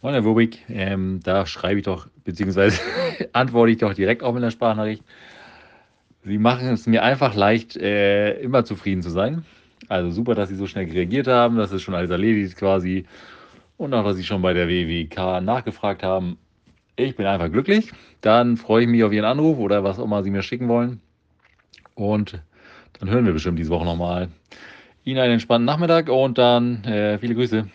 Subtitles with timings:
[0.00, 0.64] Moin, Herr Wubik.
[0.68, 2.80] Ähm, da schreibe ich doch, beziehungsweise
[3.32, 5.02] antworte ich doch direkt auch mit einer Sprachnachricht.
[6.22, 9.44] Sie machen es mir einfach leicht, äh, immer zufrieden zu sein.
[9.88, 11.56] Also super, dass Sie so schnell reagiert haben.
[11.56, 13.06] Das ist schon alles erledigt quasi.
[13.76, 16.38] Und auch, dass Sie schon bei der WWK nachgefragt haben.
[16.94, 17.90] Ich bin einfach glücklich.
[18.20, 21.00] Dann freue ich mich auf Ihren Anruf oder was auch immer Sie mir schicken wollen.
[21.96, 22.40] Und
[23.00, 24.28] dann hören wir bestimmt diese Woche nochmal.
[25.02, 27.66] Ihnen einen entspannten Nachmittag und dann äh, viele Grüße.